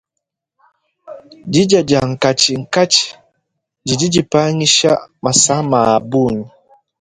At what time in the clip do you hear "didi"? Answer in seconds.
3.87-4.05